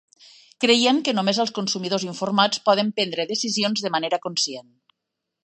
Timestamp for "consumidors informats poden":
1.57-2.91